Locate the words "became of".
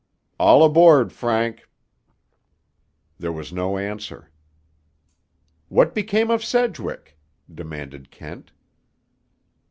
5.93-6.43